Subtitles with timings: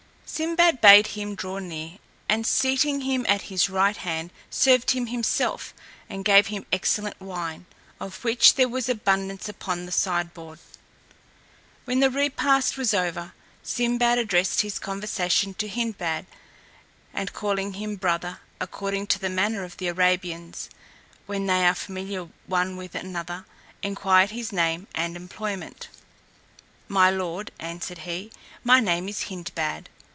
[0.33, 1.97] Sinbad bade him draw near,
[2.29, 5.73] and seating him at his right hand, served him himself,
[6.09, 7.65] and gave him excellent wine,
[7.99, 10.57] of which there was abundance upon the sideboard.
[11.83, 16.25] When the repast was over, Sinbad addressed his conversation to Hindbad;
[17.13, 20.69] and calling him brother, according to the manner of the Arabians,
[21.25, 23.45] when they are familiar one with another,
[23.83, 25.89] enquired his name and employment.
[26.87, 28.31] "My lord," answered he,
[28.63, 29.89] "my name is Hindbad."